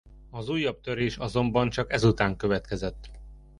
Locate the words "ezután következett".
1.93-3.09